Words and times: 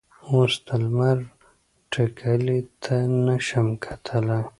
اوس 0.29 0.53
د 0.65 0.67
لمر 0.83 1.17
ټیکلي 1.91 2.59
ته 2.83 2.95
نه 3.25 3.35
شم 3.47 3.67
کتلی. 3.83 4.41